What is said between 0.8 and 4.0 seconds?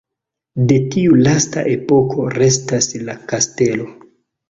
tiu lasta epoko restas la kastelo.